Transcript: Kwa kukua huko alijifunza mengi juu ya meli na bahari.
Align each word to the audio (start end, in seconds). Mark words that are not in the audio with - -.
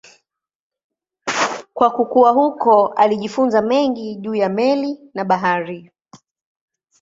Kwa 1.73 1.89
kukua 1.89 2.31
huko 2.31 2.87
alijifunza 2.87 3.61
mengi 3.61 4.15
juu 4.15 4.35
ya 4.35 4.49
meli 4.49 4.99
na 5.13 5.23
bahari. 5.25 5.91